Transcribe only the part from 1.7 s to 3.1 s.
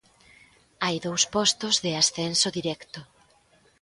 de ascenso directo.